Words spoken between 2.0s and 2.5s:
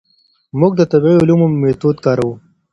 کاروو.